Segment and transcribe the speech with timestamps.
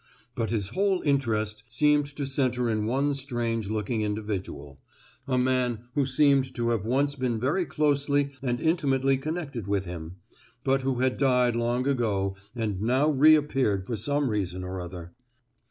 [0.33, 6.55] But his whole interest seemed to centre in one strange looking individual,—a man who seemed
[6.55, 10.15] to have once been very closely and intimately connected with him,
[10.63, 15.13] but who had died long ago and now reappeared for some reason or other.